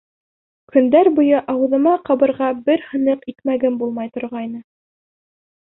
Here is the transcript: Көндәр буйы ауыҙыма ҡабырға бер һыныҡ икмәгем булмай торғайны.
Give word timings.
Көндәр 0.75 1.09
буйы 1.19 1.41
ауыҙыма 1.53 1.93
ҡабырға 2.11 2.49
бер 2.71 2.87
һыныҡ 2.95 3.31
икмәгем 3.35 3.81
булмай 3.83 4.13
торғайны. 4.17 4.67